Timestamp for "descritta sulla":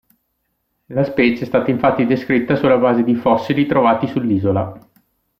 2.07-2.77